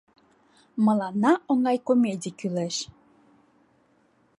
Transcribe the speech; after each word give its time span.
Мыланна 0.85 1.33
оҥай 1.51 1.77
комедий 1.87 2.35
кӱлеш. 2.39 2.75